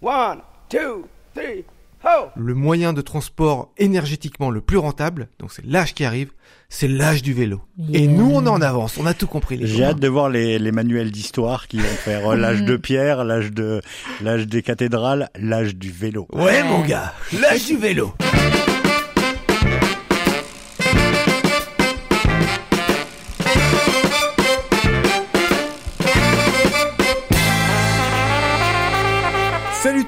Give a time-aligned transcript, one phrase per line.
[0.00, 1.64] One, two, three,
[2.04, 2.28] ho!
[2.36, 6.30] Le moyen de transport énergétiquement le plus rentable, donc c'est l'âge qui arrive,
[6.68, 7.62] c'est l'âge du vélo.
[7.92, 9.56] Et nous, on est en avance, on a tout compris.
[9.56, 12.76] les J'ai hâte de voir les, les manuels d'histoire qui vont faire euh, l'âge de
[12.76, 13.80] pierre, l'âge de
[14.20, 16.28] l'âge des cathédrales, l'âge du vélo.
[16.32, 18.14] Ouais, mon gars, l'âge du vélo.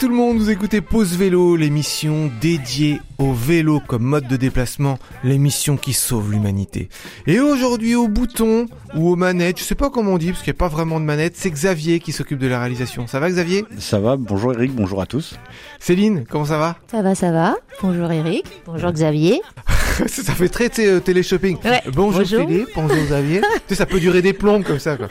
[0.01, 4.98] Tout le monde, vous écoutez Pause Vélo, l'émission dédiée au vélo comme mode de déplacement,
[5.24, 6.88] l'émission qui sauve l'humanité.
[7.27, 10.55] Et aujourd'hui au bouton ou aux manettes, je sais pas comment on dit parce qu'il
[10.55, 13.07] n'y a pas vraiment de manette, c'est Xavier qui s'occupe de la réalisation.
[13.07, 13.66] Ça va Xavier?
[13.79, 15.34] Ça va Bonjour Eric, bonjour à tous.
[15.80, 16.77] Céline, comment ça va?
[16.91, 17.57] Ça va, ça va.
[17.82, 18.46] Bonjour Eric.
[18.65, 19.43] Bonjour Xavier.
[20.07, 21.59] ça fait très télé-shopping.
[21.62, 22.48] Ouais, Bonjour, bonjour.
[22.48, 23.41] Philippe, bonjour Xavier.
[23.55, 25.09] tu sais, ça peut durer des plombes comme ça, quoi.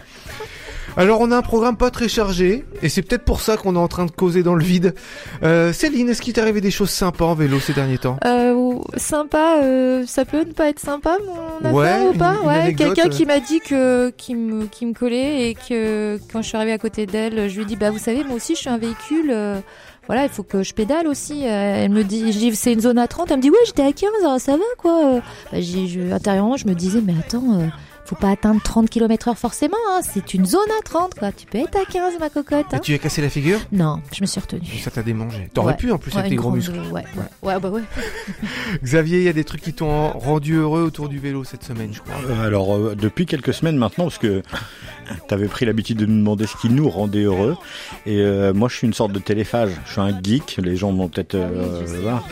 [0.99, 3.79] Alors, on a un programme pas très chargé, et c'est peut-être pour ça qu'on est
[3.79, 4.93] en train de causer dans le vide.
[5.43, 8.17] Euh, Céline, est-ce qu'il t'est arrivé des choses sympas en vélo ces derniers temps?
[8.25, 11.15] Euh, sympa, euh, ça peut ne pas être sympa
[11.63, 12.33] mon Ouais, affaire ou pas?
[12.33, 13.09] une- une Ouais, quelqu'un euh.
[13.09, 16.73] qui m'a dit que qui me qui me collait et que quand je suis arrivée
[16.73, 18.77] à côté d'elle, je lui ai dit bah vous savez moi aussi je suis un
[18.77, 19.31] véhicule.
[19.31, 19.61] euh,
[20.07, 21.45] voilà, il faut que je pédale aussi.
[21.45, 23.29] Euh, Elle me dit, je dis, c'est une zone à 30.
[23.29, 25.19] Elle me dit, ouais, j'étais à 15, alors ça va quoi.
[25.51, 27.67] Bah, je, intérieurement, je me disais, mais attends, euh,
[28.09, 29.77] faut pas atteindre 30 km heure forcément.
[29.91, 31.31] Hein, c'est une zone à 30, quoi.
[31.31, 32.65] Tu peux être à 15, ma cocotte.
[32.73, 32.79] Et Hein.
[32.79, 33.59] Tu as cassé la figure?
[33.71, 34.65] Non, je me suis retenue.
[34.81, 35.49] Ça t'a démangé.
[35.53, 35.77] T'aurais Ouais.
[35.77, 36.79] pu en plus Ouais, avec tes gros muscles.
[36.91, 37.81] Ouais, ouais, ouais, bah ouais.
[38.83, 41.91] Xavier, il y a des trucs qui t'ont rendu heureux autour du vélo cette semaine,
[41.93, 42.15] je crois.
[42.29, 44.41] Euh, Alors euh, depuis quelques semaines maintenant, parce que
[45.27, 47.57] t'avais pris l'habitude de nous demander ce qui nous rendait heureux,
[48.05, 50.91] et euh, moi je suis une sorte de téléphage, je suis un geek, les gens
[50.91, 51.47] m'ont peut-être Ah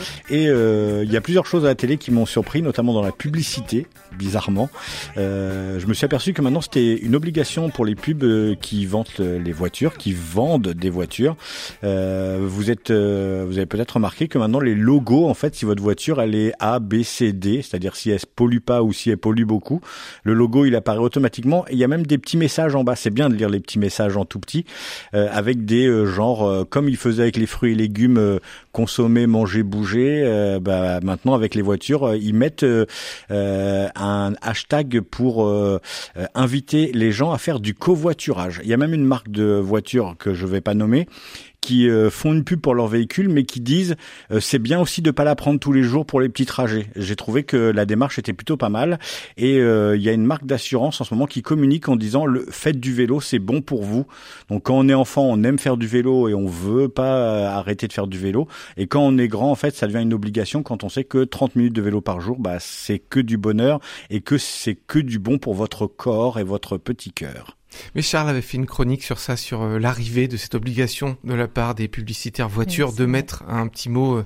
[0.00, 0.04] oui.
[0.36, 3.02] Et euh, il y a plusieurs choses à la télé qui m'ont surpris, notamment dans
[3.02, 4.68] la publicité, bizarrement.
[5.16, 8.86] Euh, je me suis aperçu que maintenant c'était une obligation pour les pubs euh, qui
[8.86, 11.36] vendent euh, les voitures, qui vendent des voitures.
[11.84, 15.64] Euh, vous êtes, euh, vous avez peut-être remarqué que maintenant les logos, en fait, si
[15.64, 19.10] votre voiture elle est A, B, C, D, c'est-à-dire si elle pollue pas ou si
[19.10, 19.80] elle pollue beaucoup,
[20.22, 21.64] le logo il apparaît automatiquement.
[21.70, 22.96] Il y a même des petits messages en bas.
[22.96, 24.64] C'est bien de lire les petits messages en tout petit,
[25.14, 28.38] euh, avec des euh, genres euh, comme ils faisaient avec les fruits et légumes, euh,
[28.72, 30.22] consommer, manger, bouger.
[30.24, 32.86] euh, bah, maintenant avec les voitures, euh, ils mettent euh,
[33.30, 35.78] euh, un hashtag pour euh,
[36.16, 38.60] euh, inviter les gens à faire du covoiturage.
[38.62, 41.06] Il y a même une marque de voiture que je vais pas nommer
[41.60, 43.96] qui euh, font une pub pour leur véhicule, mais qui disent
[44.30, 46.88] euh, c'est bien aussi de pas la prendre tous les jours pour les petits trajets.
[46.96, 48.98] J'ai trouvé que la démarche était plutôt pas mal,
[49.36, 52.26] et euh, il y a une marque d'assurance en ce moment qui communique en disant
[52.26, 54.06] le faites du vélo, c'est bon pour vous.
[54.48, 57.46] Donc quand on est enfant, on aime faire du vélo et on veut pas euh,
[57.46, 58.48] arrêter de faire du vélo.
[58.76, 61.24] Et quand on est grand, en fait, ça devient une obligation quand on sait que
[61.24, 63.80] 30 minutes de vélo par jour, bah c'est que du bonheur
[64.10, 67.57] et que c'est que du bon pour votre corps et votre petit cœur.
[67.94, 71.34] Mais Charles avait fait une chronique sur ça, sur euh, l'arrivée de cette obligation de
[71.34, 73.12] la part des publicitaires voitures Oui, de vrai.
[73.12, 74.24] mettre un petit mot, euh,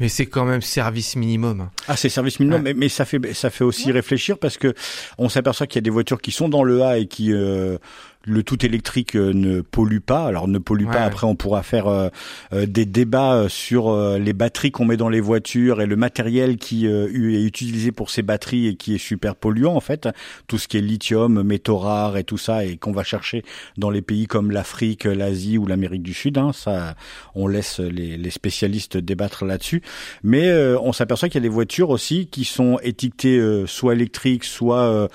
[0.00, 1.70] mais c'est quand même service minimum.
[1.88, 2.74] Ah, c'est service minimum, Ouais.
[2.74, 4.74] mais, mais ça fait ça fait aussi réfléchir parce que
[5.18, 7.78] on s'aperçoit qu'il y a des voitures qui sont dans le A et qui euh,
[8.24, 10.26] le tout électrique euh, ne pollue pas.
[10.26, 10.98] Alors ne pollue Ouais, pas.
[11.00, 11.04] ouais.
[11.06, 12.08] Après, on pourra faire euh,
[12.52, 16.56] euh, des débats euh, sur les batteries qu'on met dans les voitures et le matériel
[16.56, 20.08] qui est utilisé pour ces batteries et qui est super polluant en fait.
[20.46, 23.42] Tout ce qui est lithium, métaux rares et tout ça et qu'on va chercher
[23.76, 26.38] dans les pays comme l'Afrique, l'Asie ou l'Amérique du Sud.
[26.38, 26.94] Hein, ça,
[27.34, 29.82] on laisse les, les spécialistes débattre là-dessus.
[30.22, 33.94] Mais euh, on s'aperçoit qu'il y a des voitures aussi qui sont étiquetées euh, soit
[33.94, 35.08] électriques, soit euh,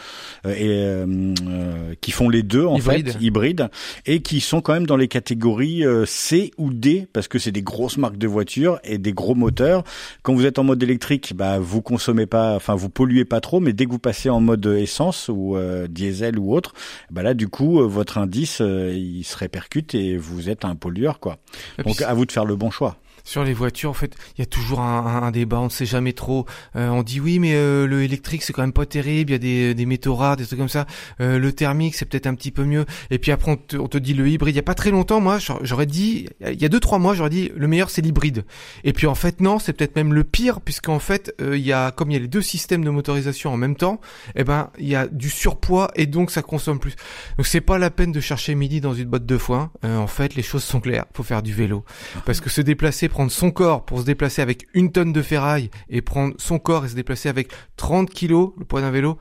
[0.45, 1.05] euh, et, euh,
[1.47, 3.69] euh, qui font les deux en fait, hybrides,
[4.06, 7.51] et qui sont quand même dans les catégories euh, C ou D parce que c'est
[7.51, 9.83] des grosses marques de voitures et des gros moteurs.
[10.23, 13.59] Quand vous êtes en mode électrique, bah vous consommez pas, enfin vous polluez pas trop,
[13.59, 16.73] mais dès que vous passez en mode essence ou euh, diesel ou autre,
[17.11, 20.75] bah là du coup euh, votre indice euh, il se répercute et vous êtes un
[20.75, 21.38] pollueur quoi.
[21.78, 22.97] Et Donc à vous de faire le bon choix.
[23.25, 25.69] Sur les voitures, en fait, il y a toujours un, un- un débat, on ne
[25.69, 26.46] sait jamais trop.
[26.75, 29.36] Euh, on dit oui, mais euh, le électrique c'est quand même pas terrible, il y
[29.36, 30.86] a des, des métaux rares, des trucs comme ça.
[31.19, 32.85] Euh, le thermique c'est peut-être un petit peu mieux.
[33.09, 34.53] Et puis après on te, on te dit le hybride.
[34.53, 37.00] Il y a pas très longtemps, moi j'aurais- j'aurais dit, il y a deux trois
[37.00, 38.46] mois, j'aurais dit le meilleur c'est l'hybride.
[38.84, 41.73] Et puis en fait non, c'est peut-être même le pire puisqu'en fait euh, il y
[41.73, 43.99] a comme il y a les deux systèmes de motorisation en même temps,
[44.35, 46.96] eh ben il y a du surpoids et donc ça consomme plus.
[47.38, 49.72] Donc c'est pas la peine de chercher midi dans une botte de foin.
[49.84, 51.84] Euh, en fait les choses sont claires, faut faire du vélo
[52.26, 55.70] parce que se déplacer, prendre son corps pour se déplacer avec une tonne de ferraille
[55.90, 57.47] et prendre son corps et se déplacer avec
[57.78, 59.17] 30 kilos, le poids d'un vélo,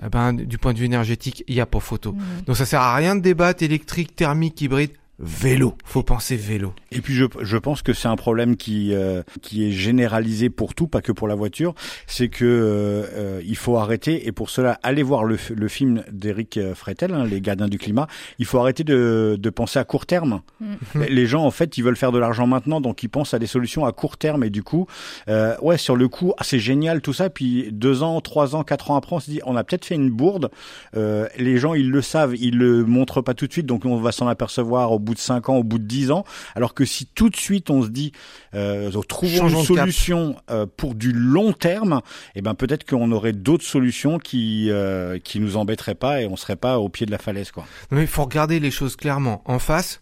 [0.00, 2.12] eh ben, du point de vue énergétique, il n'y a pas photo.
[2.12, 2.42] Mhm.
[2.46, 4.92] Donc ça sert à rien de débattre électrique, thermique, hybride.
[5.22, 5.74] Vélo.
[5.84, 6.74] Faut penser vélo.
[6.90, 10.74] Et puis je, je pense que c'est un problème qui euh, qui est généralisé pour
[10.74, 11.74] tout, pas que pour la voiture.
[12.06, 16.02] C'est que euh, euh, il faut arrêter et pour cela aller voir le, le film
[16.10, 18.08] d'Eric Fretel, hein, les gardiens du climat.
[18.38, 20.42] Il faut arrêter de, de penser à court terme.
[20.60, 20.74] Mm.
[21.08, 23.46] Les gens en fait ils veulent faire de l'argent maintenant, donc ils pensent à des
[23.46, 24.86] solutions à court terme et du coup
[25.28, 27.30] euh, ouais sur le coup ah, c'est génial tout ça.
[27.30, 29.94] Puis deux ans, trois ans, quatre ans après on se dit on a peut-être fait
[29.94, 30.50] une bourde.
[30.96, 33.96] Euh, les gens ils le savent, ils le montrent pas tout de suite, donc on
[33.98, 36.24] va s'en apercevoir au bout de 5 ans, au bout de 10 ans,
[36.54, 38.12] alors que si tout de suite on se dit
[38.54, 42.00] euh, trouvons Changeons une solution euh, pour du long terme,
[42.34, 46.36] eh ben peut-être qu'on aurait d'autres solutions qui euh, qui nous embêteraient pas et on
[46.36, 47.64] serait pas au pied de la falaise quoi.
[47.90, 50.00] Non, mais il faut regarder les choses clairement en face.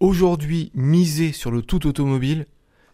[0.00, 2.46] Aujourd'hui, miser sur le tout automobile,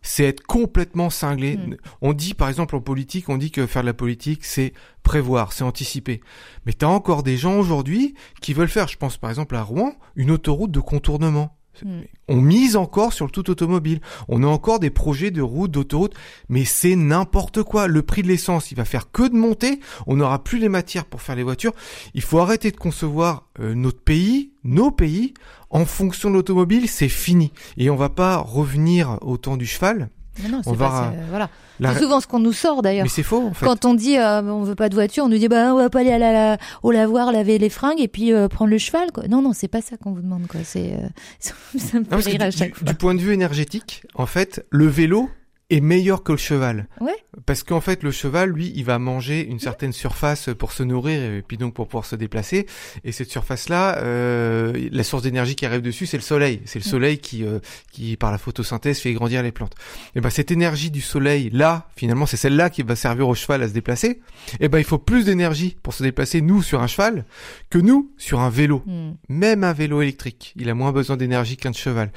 [0.02, 1.56] c'est être complètement cinglé.
[1.56, 1.76] Mm.
[2.00, 4.72] On dit, par exemple, en politique, on dit que faire de la politique, c'est
[5.02, 6.20] prévoir, c'est anticiper.
[6.66, 9.94] Mais t'as encore des gens aujourd'hui qui veulent faire, je pense par exemple à Rouen,
[10.16, 11.57] une autoroute de contournement.
[11.84, 12.00] Mm.
[12.28, 14.00] On mise encore sur le tout automobile.
[14.28, 16.14] On a encore des projets de routes, d'autoroutes,
[16.48, 17.86] mais c'est n'importe quoi.
[17.86, 19.80] Le prix de l'essence, il va faire que de monter.
[20.06, 21.72] On n'aura plus les matières pour faire les voitures.
[22.14, 25.34] Il faut arrêter de concevoir euh, notre pays, nos pays,
[25.70, 26.88] en fonction de l'automobile.
[26.88, 27.52] C'est fini.
[27.76, 30.10] Et on va pas revenir au temps du cheval.
[30.48, 31.50] Non, On c'est va- pas, voilà.
[31.80, 33.04] La- C'est souvent ce qu'on nous sort d'ailleurs.
[33.04, 33.64] Mais c'est faux, en fait.
[33.64, 35.90] Quand on dit euh, on veut pas de voiture, on nous dit bah on va
[35.90, 38.78] pas aller à la, la- au lavoir laver les fringues et puis euh, prendre le
[38.78, 39.28] cheval quoi.
[39.28, 40.60] Non non, c'est pas ça qu'on vous demande quoi.
[40.64, 41.08] C'est euh,
[41.78, 42.88] ça me fait Non, rire à chaque du- fois.
[42.88, 45.30] du point de vue énergétique, en fait, le vélo
[45.70, 46.88] est meilleur que le cheval.
[47.00, 47.16] Ouais.
[47.44, 51.22] Parce qu'en fait, le cheval, lui, il va manger une certaine surface pour se nourrir
[51.22, 52.66] et puis donc pour pouvoir se déplacer.
[53.04, 56.62] Et cette surface-là, euh, la source d'énergie qui arrive dessus, c'est le soleil.
[56.64, 57.58] C'est le soleil qui, euh,
[57.92, 59.74] qui, par la photosynthèse, fait grandir les plantes.
[60.14, 63.62] Et ben cette énergie du soleil, là, finalement, c'est celle-là qui va servir au cheval
[63.62, 64.20] à se déplacer.
[64.60, 67.26] Et ben il faut plus d'énergie pour se déplacer, nous, sur un cheval,
[67.68, 68.82] que nous, sur un vélo.
[68.86, 69.12] Hmm.
[69.28, 72.10] Même un vélo électrique, il a moins besoin d'énergie qu'un cheval.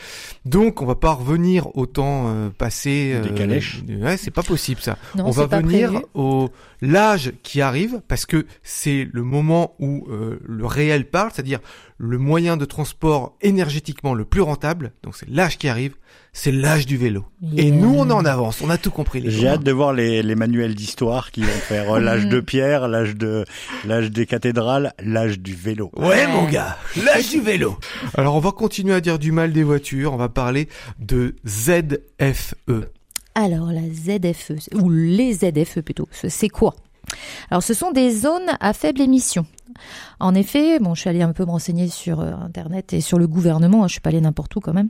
[0.46, 3.14] Donc, on va pas revenir au temps euh, passé.
[3.50, 4.98] Euh, ouais, c'est pas possible ça.
[5.16, 6.06] Non, on va venir prévu.
[6.14, 6.50] au
[6.82, 11.60] l'âge qui arrive parce que c'est le moment où euh, le réel parle, c'est-à-dire
[11.98, 14.92] le moyen de transport énergétiquement le plus rentable.
[15.04, 15.94] Donc, c'est l'âge qui arrive.
[16.34, 17.26] C'est l'âge du vélo.
[17.58, 18.62] Et nous, on est en avance.
[18.62, 19.20] On a tout compris.
[19.22, 22.40] Les J'ai hâte de voir les, les manuels d'histoire qui vont faire euh, l'âge de
[22.40, 23.46] pierre, l'âge de
[23.86, 25.92] l'âge des cathédrales, l'âge du vélo.
[25.96, 27.78] Ouais, mon gars, l'âge du vélo.
[28.16, 30.14] Alors, on va continuer à dire du mal des voitures.
[30.14, 32.88] On va parler de ZFE.
[33.36, 36.76] Alors la ZFE ou les ZFE plutôt, ce- c'est quoi?
[37.50, 39.46] Alors ce sont des zones à faible émission.
[40.20, 43.18] En effet, bon, je suis allée un peu me renseigner sur euh, internet et sur
[43.18, 44.90] le gouvernement, hein, je suis pas allée n'importe où quand même.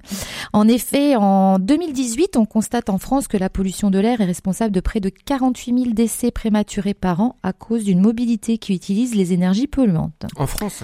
[0.53, 4.73] En effet, en 2018, on constate en France que la pollution de l'air est responsable
[4.73, 9.15] de près de 48 000 décès prématurés par an à cause d'une mobilité qui utilise
[9.15, 10.25] les énergies polluantes.
[10.35, 10.83] En France?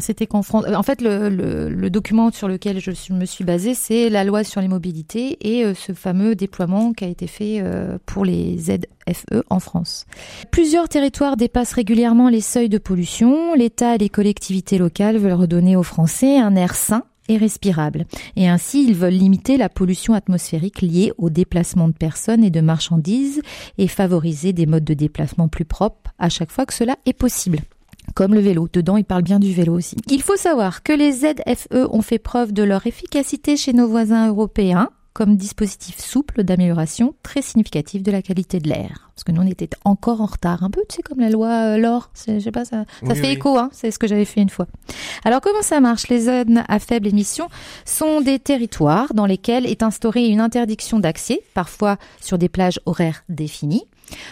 [0.00, 4.44] C'était euh, En fait, le, document sur lequel je me suis basée, c'est la loi
[4.44, 8.58] sur les mobilités et euh, ce fameux déploiement qui a été fait euh, pour les
[8.58, 10.06] ZFE en France.
[10.50, 13.54] Plusieurs territoires dépassent régulièrement les seuils de pollution.
[13.54, 18.06] L'État et les collectivités locales veulent redonner aux Français un air sain et respirable.
[18.36, 22.60] Et ainsi, ils veulent limiter la pollution atmosphérique liée au déplacement de personnes et de
[22.60, 23.40] marchandises
[23.78, 27.58] et favoriser des modes de déplacement plus propres à chaque fois que cela est possible
[28.14, 28.68] comme le vélo.
[28.72, 29.96] Dedans, il parle bien du vélo aussi.
[30.08, 34.28] Il faut savoir que les ZFE ont fait preuve de leur efficacité chez nos voisins
[34.28, 39.10] européens comme dispositif souple d'amélioration très significatif de la qualité de l'air.
[39.14, 41.48] Parce que nous, on était encore en retard, un peu, tu sais, comme la loi
[41.48, 42.10] euh, LOR.
[42.28, 43.32] Je sais pas, ça, ça Oui, fait oui.
[43.32, 43.70] écho, hein.
[43.72, 44.66] C'est ce que j'avais fait une fois.
[45.24, 46.08] Alors, comment ça marche?
[46.08, 47.48] Les zones à faible émission
[47.84, 53.24] sont des territoires dans lesquels est instaurée une interdiction d'accès, parfois sur des plages horaires
[53.28, 53.84] définies,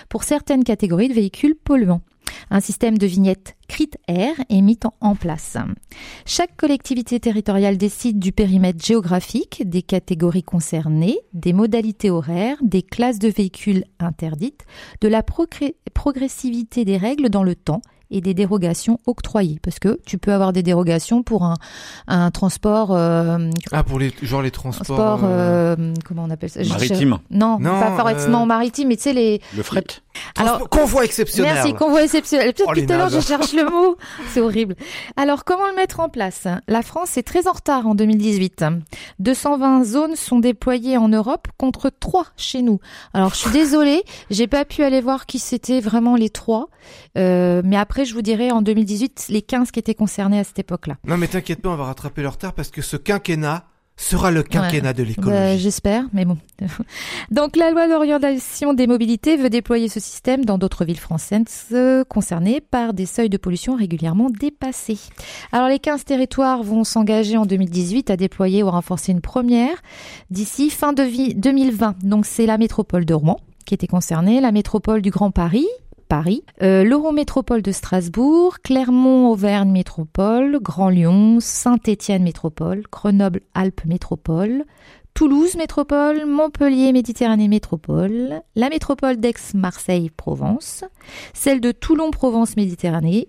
[0.08, 2.02] pour certaines catégories de véhicules polluants.
[2.50, 5.56] Un système de vignettes CRIT-R est mis en- place.
[6.26, 13.18] Chaque collectivité territoriale décide du périmètre géographique, des catégories concernées, des modalités horaires, des classes
[13.18, 14.64] de véhicules interdites,
[15.00, 15.22] de la
[15.94, 19.58] progressivité des règles dans le temps et des dérogations octroyées.
[19.62, 21.54] Parce que tu peux avoir des dérogations pour un,
[22.06, 24.96] un transport, euh, Ah, pour les, genre les transports.
[24.96, 26.60] transport euh, euh, comment on appelle ça?
[26.64, 29.40] Maritime, Non, Non, pas forcément euh, maritime, mais tu sais les.
[29.56, 29.84] le fret.
[30.34, 31.52] transport- convoi exceptionnel.
[31.54, 32.52] Merci, convoi exceptionnel.
[32.54, 33.96] Peut-être Oh, tout à l'heure, je cherche le mot.
[34.32, 34.74] C'est horrible.
[35.16, 36.46] Alors, comment le mettre en place?
[36.66, 38.64] La France est très en retard en 2018.
[39.18, 42.80] 220 zones sont déployées en Europe contre 3 chez nous.
[43.14, 46.68] Alors, je suis désolée, j'ai pas pu aller voir qui c'était vraiment les 3.
[47.16, 50.58] Euh, mais après, je vous dirai en 2018 les 15 qui étaient concernés à cette
[50.58, 50.96] époque-là.
[51.04, 53.64] Non, mais t'inquiète pas, on va rattraper le retard parce que ce quinquennat,
[53.98, 55.58] sera le quinquennat de Bah, l'écologie.
[55.58, 56.38] J'espère, mais bon.
[57.30, 62.04] Donc la loi d'orientation des mobilités veut déployer ce système dans d'autres villes françaises euh,
[62.04, 64.98] concernées par des seuils de pollution régulièrement dépassés.
[65.52, 69.82] Alors les 15 territoires vont s'engager en 2018 à déployer ou à renforcer une première
[70.30, 71.96] d'ici fin de vie 2020.
[72.04, 75.66] Donc c'est la métropole de Rouen qui était concernée, la métropole du Grand Paris,
[76.08, 84.64] Paris, euh, l'Eurométropole de Strasbourg, Clermont-Auvergne Métropole, Grand Lyon, Saint-Étienne Métropole, Grenoble-Alpes Métropole,
[85.12, 90.84] Toulouse Métropole, Montpellier Méditerranée Métropole, la métropole d'Aix-Marseille-Provence,
[91.34, 93.28] celle de Toulon-Provence Méditerranée,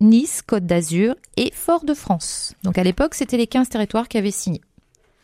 [0.00, 2.54] Nice, Côte d'Azur et Fort-de-France.
[2.62, 4.60] Donc à l'époque, c'était les 15 territoires qui avaient signé.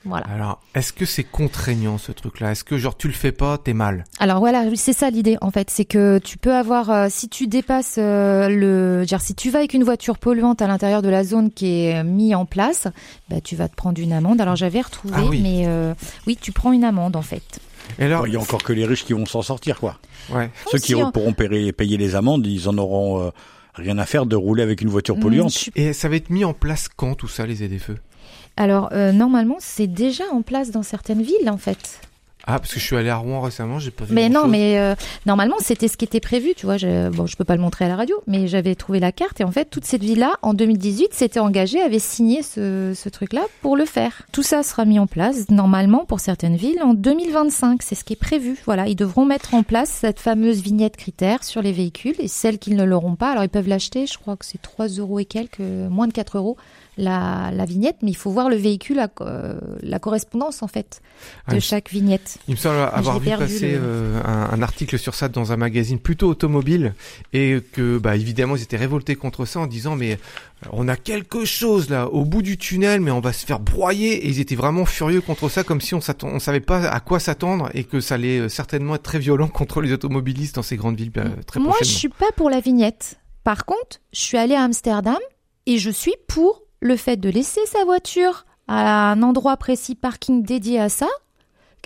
[0.07, 0.27] Voilà.
[0.27, 2.53] Alors, est-ce que c'est contraignant ce truc-là?
[2.53, 4.05] Est-ce que genre tu le fais pas, t'es mal?
[4.21, 7.47] Alors voilà, c'est ça l'idée en fait, c'est que tu peux avoir, euh, si tu
[7.47, 11.25] dépasses euh, le, genre si tu vas avec une voiture polluante à l'intérieur de la
[11.25, 12.87] zone qui est mise en place,
[13.29, 14.41] bah tu vas te prendre une amende.
[14.41, 15.41] Alors j'avais retrouvé, Ah oui.
[15.43, 15.93] mais euh,
[16.27, 17.59] oui, tu prends une amende en fait.
[17.99, 19.99] Et alors, Il y a encore que les riches qui vont s'en sortir, quoi.
[20.31, 20.51] ouais.
[20.71, 21.11] Ceux qui hein.
[21.13, 23.31] pourront payer, payer les amendes, ils en auront euh,
[23.75, 25.47] rien à faire de rouler avec une voiture polluante.
[25.47, 27.99] Mm, je suis- Et ça va être mis en place quand tout ça, les aides-feux?
[28.57, 32.01] Alors euh, normalement, c'est déjà en place dans certaines villes en fait.
[32.49, 34.15] Ah, parce que je suis allé à Rouen récemment, j'ai pas vu.
[34.15, 34.95] Mais non, mais euh,
[35.27, 36.77] normalement, c'était ce qui était prévu, tu vois.
[36.77, 39.41] Je, bon, je peux pas le montrer à la radio, mais j'avais trouvé la carte
[39.41, 43.43] et en fait, toute cette ville-là, en 2018, s'était engagée, avait signé ce, ce truc-là
[43.63, 44.23] pour le faire.
[44.31, 47.83] Tout ça sera mis en place normalement pour certaines villes en 2025.
[47.83, 48.57] C'est ce qui est prévu.
[48.65, 52.59] Voilà, ils devront mettre en place cette fameuse vignette critère sur les véhicules et celles
[52.61, 54.07] qui ne l'auront pas, alors ils peuvent l'acheter.
[54.07, 56.57] Je crois que c'est 3 euros et quelques, moins de 4 euros
[56.99, 61.03] la, la vignette, mais il faut voir le véhicule, à, euh, la correspondance en fait
[61.47, 62.36] Ah, de il- chaque vignette.
[62.49, 65.53] Il me semble avoir j'ai vu passer le- euh, un, un article sur ça dans
[65.53, 66.95] un magazine plutôt automobile
[67.33, 70.97] et que bah évidemment ils étaient révoltés contre ça en disant mais euh, on a
[70.97, 74.41] quelque chose là au bout du tunnel mais on va se faire broyer et ils
[74.41, 77.85] étaient vraiment furieux contre ça comme si on on savait pas à quoi s'attendre et
[77.85, 81.13] que ça allait euh, certainement être très violent contre les automobilistes dans ces grandes villes
[81.17, 83.19] euh, très Moi, je suis pas pour la vignette.
[83.45, 85.19] Par contre, je suis allée à Amsterdam
[85.67, 90.43] et je suis pour le fait de laisser sa voiture à un endroit précis, parking
[90.43, 91.07] dédié à ça.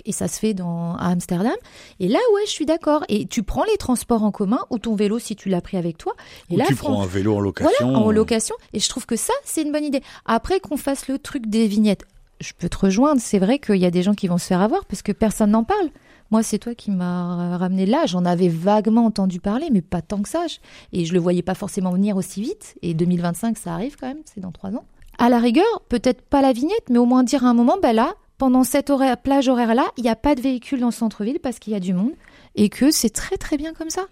[0.05, 1.53] Et ça se fait dans, à Amsterdam.
[1.99, 3.03] Et là, ouais, je suis d'accord.
[3.07, 5.97] Et tu prends les transports en commun ou ton vélo si tu l'as pris avec
[5.97, 6.13] toi.
[6.49, 7.69] Et Ou là, tu prends un vélo en location.
[7.91, 8.55] voilà, en location.
[8.73, 10.01] Et je trouve que ça, c'est une bonne idée.
[10.25, 12.05] Après qu'on fasse le truc des vignettes,
[12.39, 13.21] je peux te rejoindre.
[13.21, 15.51] C'est vrai qu'il y a des gens qui vont se faire avoir parce que personne
[15.51, 15.89] n'en parle.
[16.31, 18.05] Moi, c'est toi qui m'as ramené là.
[18.05, 20.45] J'en avais vaguement entendu parler, mais pas tant que ça.
[20.93, 22.75] Et je le voyais pas forcément venir aussi vite.
[22.81, 24.21] Et 2025, ça arrive quand même.
[24.25, 24.85] C'est dans trois ans.
[25.19, 27.93] À la rigueur, peut-être pas la vignette, mais au moins dire à un moment, ben
[27.93, 31.59] là, pendant cette plage horaire-là, il n'y a pas de véhicule dans le centre-ville parce
[31.59, 32.13] qu'il y a du monde.
[32.55, 34.07] Et que c'est très très bien comme ça.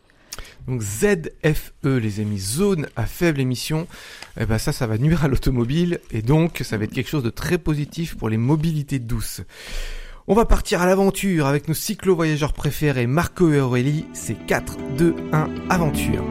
[0.67, 3.87] Donc ZFE, les amis, zone à faible émission,
[4.39, 7.23] eh ben ça, ça va nuire à l'automobile et donc ça va être quelque chose
[7.23, 9.41] de très positif pour les mobilités douces.
[10.27, 14.05] On va partir à l'aventure avec nos cyclo-voyageurs préférés Marco et Aurélie.
[14.13, 16.23] C'est 4, 2, 1, aventure.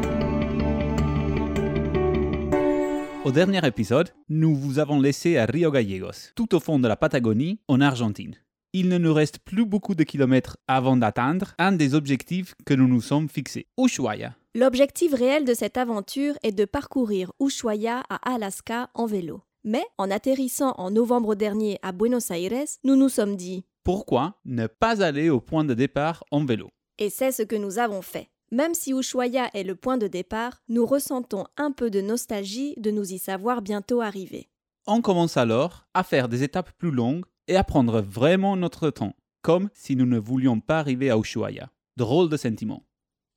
[3.25, 6.97] Au dernier épisode, nous vous avons laissé à Rio Gallegos, tout au fond de la
[6.97, 8.37] Patagonie, en Argentine.
[8.73, 12.87] Il ne nous reste plus beaucoup de kilomètres avant d'atteindre un des objectifs que nous
[12.87, 14.37] nous sommes fixés, Ushuaia.
[14.55, 19.43] L'objectif réel de cette aventure est de parcourir Ushuaia à Alaska en vélo.
[19.65, 24.69] Mais en atterrissant en novembre dernier à Buenos Aires, nous nous sommes dit Pourquoi ne
[24.69, 26.69] pas aller au point de départ en vélo?
[26.99, 28.29] Et c'est ce que nous avons fait.
[28.51, 32.91] Même si Ushuaia est le point de départ, nous ressentons un peu de nostalgie de
[32.91, 34.49] nous y savoir bientôt arriver.
[34.87, 39.15] On commence alors à faire des étapes plus longues et à prendre vraiment notre temps,
[39.43, 41.71] comme si nous ne voulions pas arriver à Ushuaia.
[41.99, 42.85] Drôle de sentiment.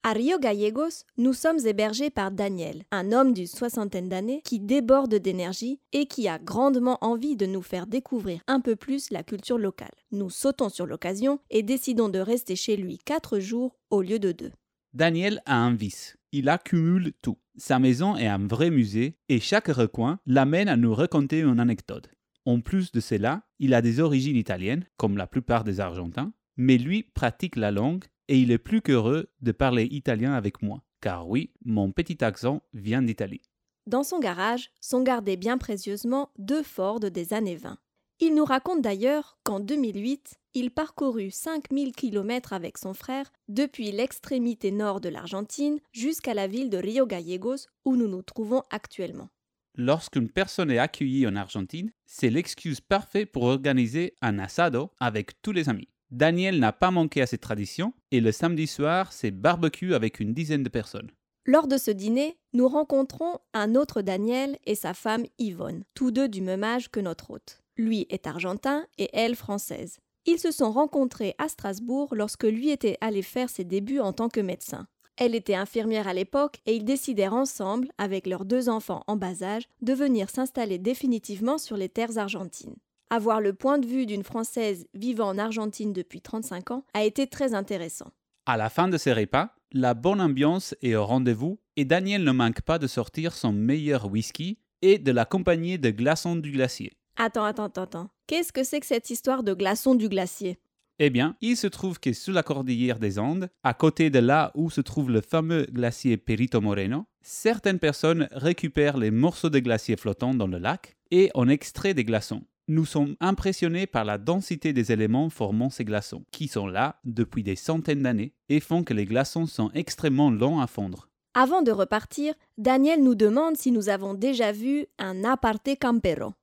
[0.04, 5.14] À Rio Gallegos, nous sommes hébergés par Daniel, un homme d'une soixantaine d'années qui déborde
[5.14, 9.60] d'énergie et qui a grandement envie de nous faire découvrir un peu plus la culture
[9.60, 9.92] locale.
[10.12, 14.32] Nous sautons sur l'occasion et décidons de rester chez lui quatre jours au lieu de
[14.32, 14.52] deux.
[14.94, 16.18] Daniel a un vice.
[16.34, 17.38] Il accumule tout.
[17.56, 22.10] Sa maison est un vrai musée et chaque recoin l'amène à nous raconter une anecdote.
[22.46, 26.78] En plus de cela, il a des origines italiennes, comme la plupart des Argentins, mais
[26.78, 30.84] lui pratique la langue et il est plus qu'heureux de parler italien avec moi.
[31.00, 33.42] Car oui, mon petit accent vient d'Italie.
[33.88, 37.78] Dans son garage sont gardés bien précieusement deux Ford des années 20.
[38.20, 44.72] Il nous raconte d'ailleurs qu'en 2008, il parcourut 5000 km avec son frère depuis l'extrémité
[44.72, 49.30] nord de l'Argentine jusqu'à la ville de Rio Gallegos où nous nous trouvons actuellement.
[49.76, 55.54] Lorsqu'une personne est accueillie en Argentine, c'est l'excuse parfaite pour organiser un asado avec tous
[55.54, 55.88] les amis.
[56.10, 60.34] Daniel n'a pas manqué à cette tradition et le samedi soir, c'est barbecue avec une
[60.34, 61.10] dizaine de personnes.
[61.46, 66.28] Lors de ce dîner, nous rencontrons un autre Daniel et sa femme Yvonne, tous deux
[66.28, 67.62] du même âge que notre hôte.
[67.78, 70.00] Lui est argentin et elle française.
[70.26, 74.30] Ils se sont rencontrés à Strasbourg lorsque lui était allé faire ses débuts en tant
[74.30, 74.88] que médecin.
[75.18, 79.44] Elle était infirmière à l'époque et ils décidèrent ensemble, avec leurs deux enfants en bas
[79.44, 82.76] âge, de venir s'installer définitivement sur les terres argentines.
[83.10, 87.28] Avoir le point de vue d'une Française vivant en Argentine depuis 35 ans a été
[87.28, 88.12] très intéressant.
[88.46, 92.32] À la fin de ces repas, la bonne ambiance est au rendez-vous et Daniel ne
[92.32, 96.94] manque pas de sortir son meilleur whisky et de l'accompagner de glaçons du glacier.
[97.24, 98.10] Attends, attends, attends, attends.
[98.26, 100.58] Qu'est-ce que c'est que cette histoire de glaçons du glacier?
[100.98, 104.52] Eh bien, il se trouve que sous la cordillère des Andes, à côté de là
[104.56, 109.98] où se trouve le fameux glacier Perito Moreno, certaines personnes récupèrent les morceaux de glacier
[109.98, 112.42] flottants dans le lac et en extraient des glaçons.
[112.68, 117.44] Nous sommes impressionnés par la densité des éléments formant ces glaçons, qui sont là depuis
[117.44, 121.08] des centaines d'années et font que les glaçons sont extrêmement longs à fondre.
[121.36, 126.34] Avant de repartir, Daniel nous demande si nous avons déjà vu un aparte campero.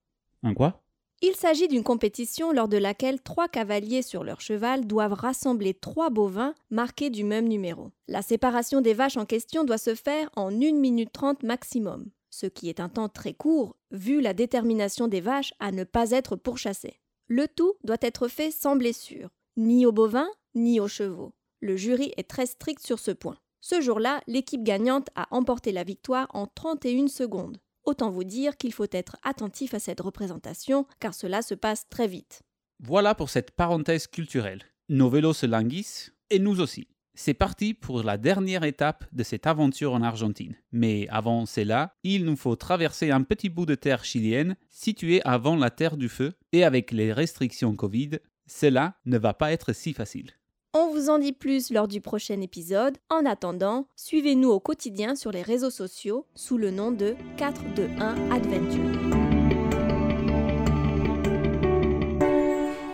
[0.43, 0.83] Un quoi?
[1.21, 6.11] Il s'agit d'une compétition lors de laquelle trois cavaliers sur leur cheval doivent rassembler trois
[6.11, 7.91] bovins marqués du même numéro.
[8.07, 12.47] La séparation des vaches en question doit se faire en 1 minute 30 maximum, ce
[12.47, 16.37] qui est un temps très court vu la détermination des vaches à ne pas être
[16.37, 17.01] pourchassées.
[17.27, 21.35] Le tout doit être fait sans blessure, ni aux bovins ni aux chevaux.
[21.61, 23.39] Le jury est très strict sur ce point.
[23.61, 27.59] Ce jour-là, l'équipe gagnante a emporté la victoire en 31 secondes.
[27.89, 32.07] Autant vous dire qu'il faut être attentif à cette représentation, car cela se passe très
[32.07, 32.43] vite.
[32.81, 34.61] Voilà pour cette parenthèse culturelle.
[34.91, 36.89] Nos vélos se languissent, et nous aussi.
[37.15, 40.55] C'est parti pour la dernière étape de cette aventure en Argentine.
[40.71, 45.57] Mais avant cela, il nous faut traverser un petit bout de terre chilienne situé avant
[45.57, 49.95] la Terre du Feu, et avec les restrictions Covid, cela ne va pas être si
[49.95, 50.33] facile.
[50.81, 52.99] On vous en dit plus lors du prochain épisode.
[53.11, 58.85] En attendant, suivez-nous au quotidien sur les réseaux sociaux sous le nom de 421 Adventure.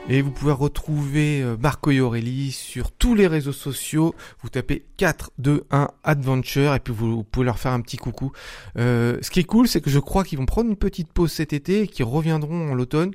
[0.08, 4.14] Et vous pouvez retrouver euh, Marco et sur tous les réseaux sociaux.
[4.40, 8.32] Vous tapez 421 Adventure et puis vous, vous pouvez leur faire un petit coucou.
[8.78, 11.32] Euh, ce qui est cool, c'est que je crois qu'ils vont prendre une petite pause
[11.32, 13.12] cet été et qu'ils reviendront en l'automne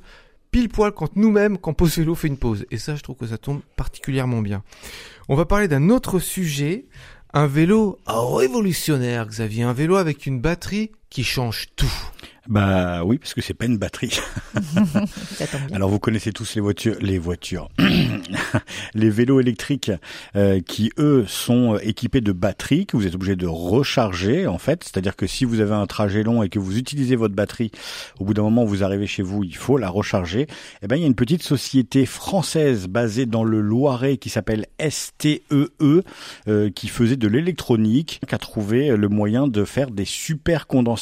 [0.52, 2.66] pile poil quand nous-mêmes, quand Pause Vélo fait une pause.
[2.72, 4.64] Et ça, je trouve que ça tombe particulièrement bien.
[5.28, 6.86] On va parler d'un autre sujet,
[7.34, 11.92] un vélo révolutionnaire, Xavier, un vélo avec une batterie qui change tout.
[12.48, 14.20] Bah oui, parce que c'est pas une batterie.
[15.72, 17.70] Alors vous connaissez tous les voitures, les voitures,
[18.96, 19.92] les vélos électriques
[20.36, 24.84] euh, qui eux sont équipés de batteries que vous êtes obligé de recharger en fait.
[24.84, 27.70] C'est-à-dire que si vous avez un trajet long et que vous utilisez votre batterie,
[28.20, 30.48] au bout d'un moment vous arrivez chez vous, il faut la recharger.
[30.82, 34.66] Eh ben il y a une petite société française basée dans le Loiret qui s'appelle
[34.80, 35.44] STEE
[36.48, 40.99] euh, qui faisait de l'électronique, qui a trouvé le moyen de faire des super condensateurs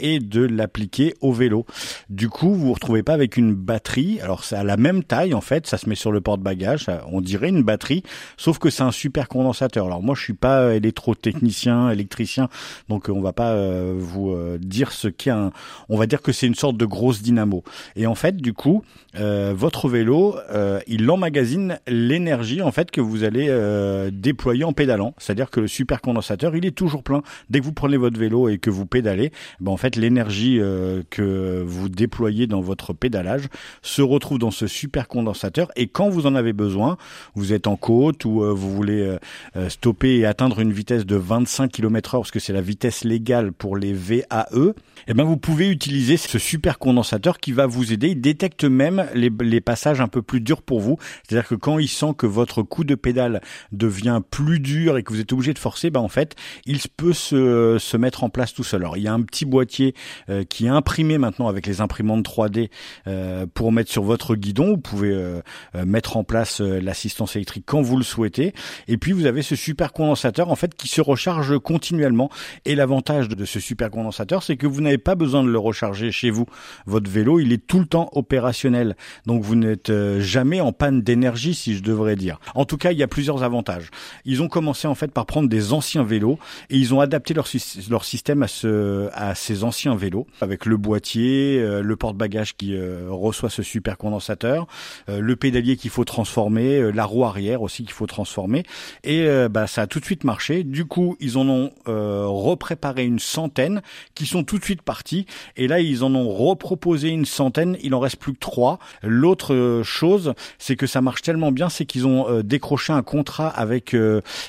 [0.00, 1.66] et de l'appliquer au vélo.
[2.08, 4.20] Du coup, vous vous retrouvez pas avec une batterie.
[4.20, 7.04] Alors c'est à la même taille en fait, ça se met sur le porte-bagages, ça-
[7.10, 8.02] on dirait une batterie,
[8.36, 9.86] sauf que c'est un super condensateur.
[9.86, 12.48] Alors moi je suis pas électrotechnicien, électricien,
[12.88, 15.50] donc euh, on va pas euh, vous euh, dire ce qu'est un
[15.88, 17.64] on va dire que c'est une sorte de grosse dynamo.
[17.96, 18.82] Et en fait, du coup,
[19.16, 24.72] euh, votre vélo, euh, il emmagasine l'énergie en fait que vous allez euh, déployer en
[24.72, 25.14] pédalant.
[25.18, 27.22] C'est-à-dire que le super condensateur, il est toujours plein.
[27.48, 29.29] Dès que vous prenez votre vélo et que vous pédalez,
[29.60, 33.48] ben en fait l'énergie euh, que vous déployez dans votre pédalage
[33.82, 35.70] se retrouve dans ce super condensateur.
[35.76, 36.96] Et quand vous en avez besoin,
[37.34, 39.16] vous êtes en côte ou euh, vous voulez
[39.56, 43.52] euh, stopper et atteindre une vitesse de 25 km/h parce que c'est la vitesse légale
[43.52, 44.74] pour les VAE,
[45.08, 48.08] eh ben vous pouvez utiliser ce super condensateur qui va vous aider.
[48.08, 50.98] Il détecte même les, les passages un peu plus durs pour vous.
[51.22, 53.40] C'est-à-dire que quand il sent que votre coup de pédale
[53.72, 57.12] devient plus dur et que vous êtes obligé de forcer, ben en fait, il peut
[57.12, 58.82] se, se mettre en place tout seul.
[58.82, 59.94] Alors il y a un petit boîtier
[60.28, 62.70] euh, qui est imprimé maintenant avec les imprimantes 3D
[63.06, 64.70] euh, pour mettre sur votre guidon.
[64.70, 65.40] Vous pouvez euh,
[65.84, 68.52] mettre en place l'assistance électrique quand vous le souhaitez.
[68.88, 72.30] Et puis vous avez ce super condensateur en fait qui se recharge continuellement.
[72.64, 76.12] Et l'avantage de ce super condensateur, c'est que vous n'avez pas besoin de le recharger
[76.12, 76.46] chez vous.
[76.86, 78.96] Votre vélo, il est tout le temps opérationnel.
[79.26, 82.40] Donc vous n'êtes jamais en panne d'énergie, si je devrais dire.
[82.54, 83.90] En tout cas, il y a plusieurs avantages.
[84.24, 87.46] Ils ont commencé en fait par prendre des anciens vélos et ils ont adapté leur,
[87.88, 92.74] leur système à, ce, à ces anciens vélos avec le boîtier, euh, le porte-bagages qui
[92.74, 94.66] euh, reçoit ce super condensateur,
[95.08, 98.62] euh, le pédalier qu'il faut transformer, la roue arrière aussi qu'il faut transformer.
[99.04, 100.64] Et bah, ça a tout de suite marché.
[100.64, 103.82] Du coup, ils en ont repréparé une centaine
[104.14, 105.26] qui sont tout de suite partis.
[105.56, 107.76] Et là, ils en ont reproposé une centaine.
[107.82, 108.78] Il en reste plus que trois.
[109.02, 113.94] L'autre chose, c'est que ça marche tellement bien, c'est qu'ils ont décroché un contrat avec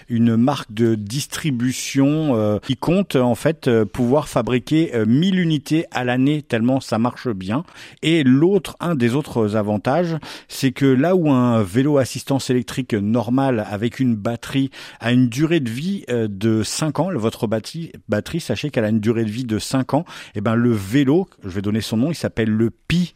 [0.10, 6.04] une marque de distribution qui compte en fait pouvoir fabriquer fabriquer euh, 1000 unités à
[6.04, 7.64] l'année tellement ça marche bien.
[8.02, 10.18] Et l'autre, un des autres avantages,
[10.50, 15.62] c'est que là où un vélo assistance électrique normal avec une batterie a une durée
[15.62, 19.46] de vie euh, de 5 ans, votre batterie, sachez qu'elle a une durée de vie
[19.46, 20.04] de 5 ans,
[20.36, 23.14] et ben le vélo, je vais donner son nom, il s'appelle le Pi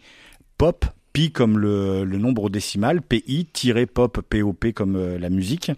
[0.58, 5.72] Pop pi comme le, le nombre décimal, pi-pop, pop comme euh, la musique.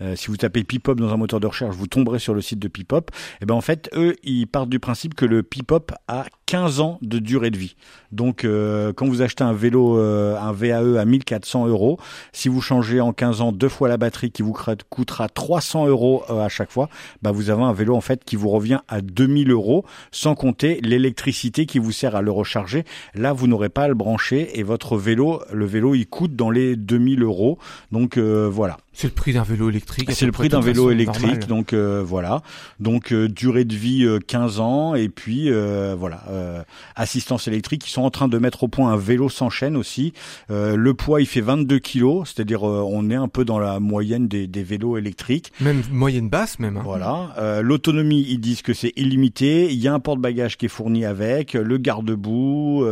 [0.00, 2.58] Euh, si vous tapez pipop dans un moteur de recherche, vous tomberez sur le site
[2.58, 3.10] de pipop.
[3.42, 6.98] Et ben en fait, eux, ils partent du principe que le pipop a 15 ans
[7.02, 7.76] de durée de vie.
[8.10, 11.98] Donc euh, quand vous achetez un vélo, euh, un VAE à 1400 euros,
[12.32, 14.56] si vous changez en 15 ans deux fois la batterie qui vous
[14.88, 16.88] coûtera 300 euros euh, à chaque fois,
[17.20, 20.80] bah vous avez un vélo en fait qui vous revient à 2000 euros, sans compter
[20.82, 22.84] l'électricité qui vous sert à le recharger.
[23.14, 26.48] Là, vous n'aurez pas à le brancher et votre vélo, le vélo, il coûte dans
[26.48, 27.58] les 2000 euros.
[27.92, 28.78] Donc voilà.
[29.00, 30.10] C'est le prix d'un vélo électrique.
[30.12, 32.42] C'est le prix d'un vélo électrique, donc euh, voilà.
[32.80, 36.64] Donc euh, durée de vie euh, 15 ans et puis euh, voilà euh,
[36.96, 37.86] assistance électrique.
[37.86, 40.14] Ils sont en train de mettre au point un vélo sans chaîne aussi.
[40.50, 43.78] Euh, le poids il fait 22 kilos, c'est-à-dire euh, on est un peu dans la
[43.78, 45.52] moyenne des, des vélos électriques.
[45.60, 46.76] Même moyenne basse, même.
[46.76, 46.82] hein.
[46.84, 47.36] Voilà.
[47.38, 49.72] Euh, L'autonomie, ils disent que c'est illimité.
[49.72, 52.84] Il y a un porte-bagages qui est fourni avec, le garde-boue.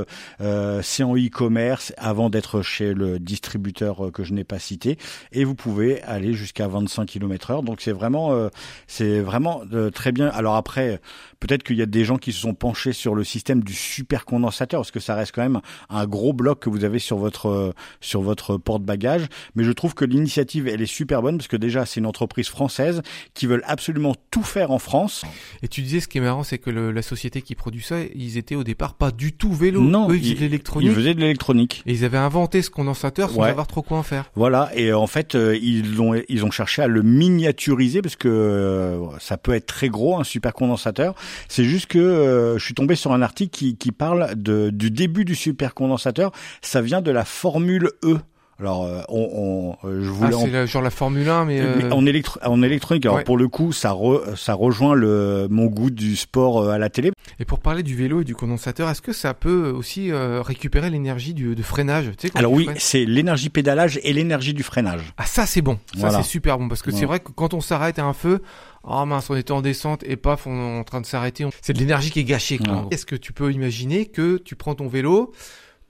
[0.82, 4.98] c'est en e-commerce avant d'être chez le distributeur que je n'ai pas cité.
[5.32, 7.62] Et vous pouvez aller jusqu'à 25 km heure.
[7.62, 8.48] Donc c'est vraiment, euh,
[8.86, 10.28] c'est vraiment euh, très bien.
[10.28, 11.00] Alors après,
[11.40, 14.80] peut-être qu'il y a des gens qui se sont penchés sur le système du supercondensateur
[14.80, 17.72] parce que ça reste quand même un gros bloc que vous avez sur votre euh,
[18.00, 19.26] sur votre porte-bagages.
[19.54, 22.48] Mais je trouve que l'initiative elle est super bonne parce que déjà c'est une entreprise
[22.48, 23.02] française
[23.34, 25.22] qui veulent absolument tout faire en France.
[25.62, 27.96] Et tu disais, ce qui est marrant, c'est que le- la société qui produit ça,
[28.14, 29.80] ils étaient au départ pas du tout vélo.
[29.80, 30.88] Non, Eux, ils faisaient ils- de l'électronique.
[30.90, 31.82] Ils faisaient de l'électronique.
[31.86, 33.48] Et ils avaient inventé ce condensateur sans Ouais.
[33.48, 34.30] savoir trop quoi en faire.
[34.34, 35.56] Voilà, et en fait, euh,
[35.86, 39.88] ils ont ils ont cherché à le miniaturiser parce que euh, ça peut être très
[39.88, 41.14] gros un supercondensateur.
[41.48, 44.90] C'est juste que euh, je suis tombé sur un article qui qui parle de du
[44.90, 46.32] début du supercondensateur.
[46.62, 48.16] Ça vient de la formule E.
[48.58, 51.92] Alors, euh, on, on- je Ah, voulais en c'est genre la Formule 1, mais, Mais
[51.92, 53.22] en, électro- en électronique, alors Ouais.
[53.24, 57.12] pour le coup, ça, re- ça rejoint le, mon goût du sport à la télé.
[57.38, 60.88] Et pour parler du vélo et du condensateur, est-ce que ça peut aussi euh, récupérer
[60.88, 64.62] l'énergie du de freinage tu sais, quand Alors oui, c'est l'énergie pédalage et l'énergie du
[64.62, 65.02] freinage.
[65.18, 66.22] Ah ça c'est bon, ça Voilà.
[66.22, 68.40] c'est super bon parce que c'est vrai que quand on s'arrête à un feu,
[68.84, 71.50] oh mince on était en descente et paf on est en train de s'arrêter, on-
[71.60, 72.56] c'est de l'énergie qui est gâchée.
[72.58, 72.72] quoi.
[72.82, 72.88] Ouais.
[72.90, 75.32] Est-ce que tu peux imaginer que tu prends ton vélo,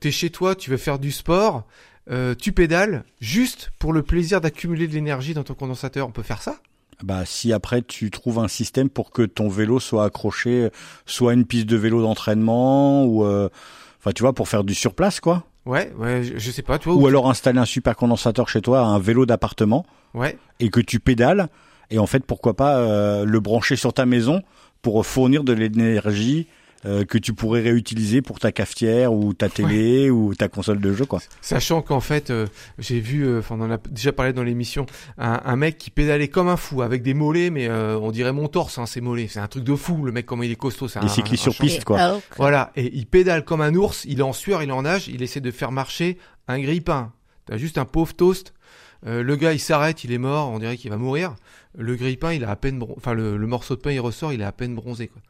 [0.00, 1.64] t'es chez toi, tu veux faire du sport,
[2.10, 6.22] euh, tu pédales juste pour le plaisir d'accumuler de l'énergie dans ton condensateur, on peut
[6.22, 6.56] faire ça?
[7.02, 10.70] Bah, si après tu trouves un système pour que ton vélo soit accroché,
[11.04, 13.48] soit à une piste de vélo d'entraînement ou, euh,
[14.00, 15.44] enfin tu vois, pour faire du surplace quoi.
[15.66, 16.94] Ouais, ouais, je, je sais pas, toi.
[16.94, 20.38] Ou alors installer un supercondensateur chez toi, un vélo d'appartement, Ouais.
[20.60, 21.48] et que tu pédales.
[21.90, 24.42] Et en fait, pourquoi pas euh, le brancher sur ta maison
[24.80, 26.46] pour fournir de l'énergie
[26.86, 30.92] euh, que tu pourrais réutiliser pour ta cafetière ou ta télé ou ta console de
[30.92, 31.20] jeu quoi.
[31.40, 32.46] Sachant qu'en fait, euh,
[32.78, 34.86] j'ai vu, euh, enfin, on en a déjà parlé dans l'émission,
[35.18, 38.32] un, un mec qui pédalait comme un fou avec des mollets, mais euh, on dirait
[38.32, 39.28] mon torse, hein, ces mollets.
[39.28, 40.86] C'est un truc de fou, le mec comment il est costaud.
[40.88, 41.98] c'est un- cyclistes un sur piste quoi.
[42.00, 44.82] Ah, Voilà, et il pédale comme un ours, il est en sueur, il est en
[44.82, 46.18] nage, il essaie de faire marcher
[46.48, 47.12] un grille-pain.
[47.46, 48.52] T'as juste un pauvre toast.
[49.06, 51.34] euh, le gars, il s'arrête, il est mort, on dirait qu'il va mourir.
[51.78, 54.32] Le grille-pain, il a à peine, bron- enfin le, le morceau de pain, il ressort,
[54.32, 55.08] il est à peine bronzé.
[55.08, 55.20] Quoi.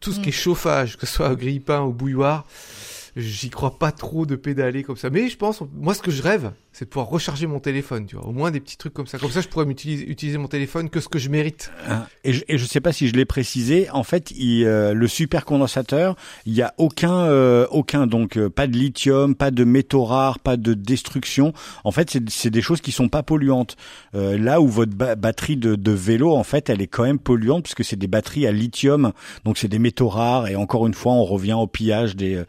[0.00, 2.44] Tout ce qui est chauffage, que ce soit au grille-pain ou bouilloire,
[3.16, 5.10] j'y crois pas trop de pédaler comme ça.
[5.10, 8.16] Mais je pense, moi, ce que je rêve, c'est de pouvoir recharger mon téléphone, tu
[8.16, 8.26] vois.
[8.26, 9.18] Au moins des petits trucs comme ça.
[9.18, 11.70] Comme ça, je pourrais m'utiliser utiliser mon téléphone que ce que je mérite.
[12.24, 15.08] Et je, et je sais pas si je l'ai précisé, en fait, il, euh, le
[15.08, 20.04] supercondensateur, il y a aucun, euh, aucun donc euh, pas de lithium, pas de métaux
[20.04, 21.52] rares, pas de destruction.
[21.84, 23.76] En fait, c'est- des choses qui sont pas polluantes.
[24.14, 27.18] Euh, là où votre ba- batterie de, de vélo, en fait, elle est quand même
[27.18, 29.12] polluante puisque c'est des batteries à lithium,
[29.44, 30.48] donc c'est des métaux rares.
[30.48, 32.44] Et encore une fois, on revient au pillage des, euh,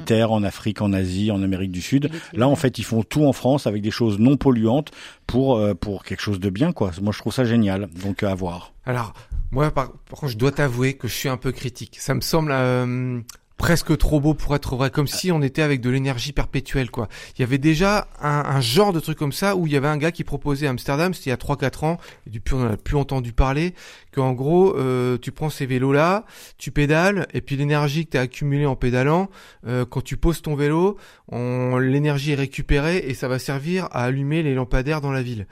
[0.00, 2.10] terres en Afrique, en Asie, en Amérique du Sud.
[2.32, 4.90] Là, en fait, ils font tout en France avec des choses non polluantes
[5.26, 6.90] pour euh, pour quelque chose de bien, quoi.
[7.02, 7.88] Moi, je trouve ça génial.
[8.02, 8.72] Donc, à voir.
[8.84, 9.12] Alors,
[9.50, 11.96] moi, par, par contre, je dois t'avouer que je suis un peu critique.
[11.98, 13.20] Ça me semble euh,
[13.58, 17.08] presque trop beau pour être vrai, comme si on était avec de l'énergie perpétuelle, quoi.
[17.36, 19.88] Il y avait déjà un, un genre de truc comme ça où il y avait
[19.88, 22.62] un gars qui proposait à Amsterdam, c'était il y a 3-4 ans, et depuis on
[22.62, 23.74] en a plus entendu parler,
[24.14, 26.24] qu'en gros, euh, tu prends ces vélos-là,
[26.56, 29.28] tu pédales, et puis l'énergie que tu as accumulée en pédalant,
[29.66, 30.96] euh, quand tu poses ton vélo,
[31.30, 35.46] on- l'énergie est récupérée et ça va servir à allumer les lampadaires dans la ville.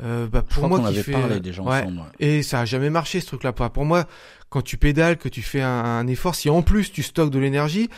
[0.00, 1.98] Euh, bah, Je pour crois moi qui fais, parlé déjà ouais, ensemble.
[1.98, 2.04] ouais.
[2.20, 3.52] et ça a jamais marché ce truc-là.
[3.52, 4.04] Pour moi,
[4.48, 7.90] quand tu pédales, que tu fais un, effort, si en plus tu stockes de l'énergie,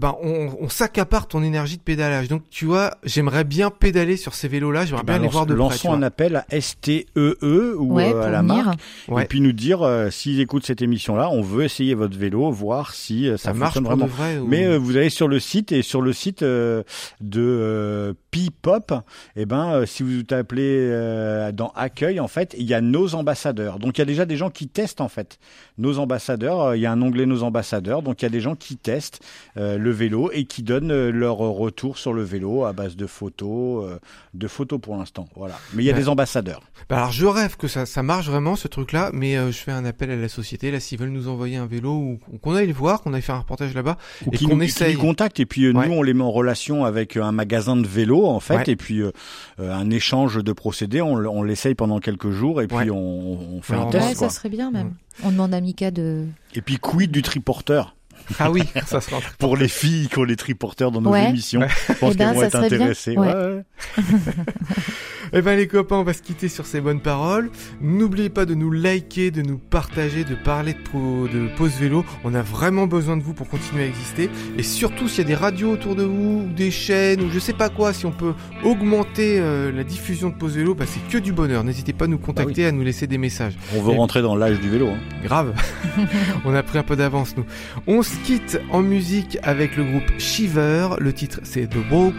[0.00, 2.28] ben on, on s'accapare ton énergie de pédalage.
[2.28, 5.44] Donc tu vois, j'aimerais bien pédaler sur ces vélos-là, j'aimerais Eh bien ben, les voir
[5.44, 5.58] de près.
[5.62, 8.64] Lançons un appel à STEE ou Ouais, euh, à la venir.
[8.64, 8.78] marque.
[9.08, 9.24] Ouais.
[9.24, 12.94] Et puis nous dire euh, s'ils écoutent cette émission-là, on veut essayer votre vélo, voir
[12.94, 14.06] si euh, ça, ça marche vraiment.
[14.06, 14.38] de vrai.
[14.38, 16.82] ou- Mais euh, vous allez sur le site et sur le site euh,
[17.20, 18.92] de euh, P-Pop,
[19.36, 23.14] eh ben euh, si vous appelez euh, dans accueil en fait, il y a nos
[23.14, 23.78] ambassadeurs.
[23.78, 25.38] Donc il y a déjà des gens qui testent en fait.
[25.78, 28.02] Nos ambassadeurs, euh, il y a un onglet nos ambassadeurs.
[28.02, 29.20] Donc il y a des gens qui testent
[29.56, 33.06] euh, le vélo et qui donnent euh, leur retour sur le vélo à base de
[33.06, 33.98] photos, euh,
[34.34, 35.28] de photos pour l'instant.
[35.36, 35.58] Voilà.
[35.74, 35.98] Mais il y a Ouais.
[36.00, 36.62] des ambassadeurs.
[36.88, 39.72] Bah alors je rêve que ça, ça marche vraiment ce truc-là, mais euh, je fais
[39.72, 42.66] un appel à la société là s'ils veulent nous envoyer un vélo ou qu'on aille
[42.66, 43.96] le voir, qu'on aille faire un reportage là-bas.
[44.30, 44.94] Et qui qu'on qui essaye.
[44.94, 45.88] nous contactent et puis euh, Ouais.
[45.88, 48.64] nous on les met en relation avec euh, un magasin de vélo en fait Ouais.
[48.68, 49.12] et puis euh,
[49.60, 52.90] euh, un échange de procédés on, l'essaye pendant quelques jours et puis Ouais.
[52.90, 54.28] on, on fait Ouais, un test Ouais, quoi.
[54.28, 54.94] ça serait bien même.
[55.22, 56.24] On demande à Mika de.
[56.54, 57.94] et puis quid du triporteur?
[58.38, 59.18] Ah oui, ça sera.
[59.38, 61.28] pour les filles qui ont les triporteurs dans nos Ouais.
[61.28, 63.16] émissions je pense Eh ben, qu'elles vont ça être intéressées.
[65.36, 67.50] Eh ben les copains, on va se quitter sur ces bonnes paroles.
[67.80, 72.04] N'oubliez pas de nous liker, de nous partager, de parler de, pro- de pause vélo.
[72.22, 74.30] On a vraiment besoin de vous pour continuer à exister.
[74.56, 77.40] Et surtout, s'il y a des radios autour de vous, ou des chaînes, ou je
[77.40, 81.00] sais pas quoi, si on peut augmenter euh, la diffusion de pause vélo, bah, c'est
[81.10, 81.64] que du bonheur.
[81.64, 83.56] N'hésitez pas à nous contacter, à nous laisser des messages.
[83.74, 84.98] on veut Et- rentrer dans l'âge du vélo hein.
[85.24, 85.52] Grave.
[86.44, 87.44] On a pris un peu d'avance, nous.
[87.88, 90.90] On se quitte en musique avec le groupe Shiver.
[91.00, 92.14] Le titre, c'est The Walk.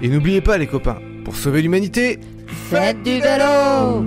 [0.00, 4.04] Et n'oubliez pas, les copains, pour sauver l'humanité, Faites du vélo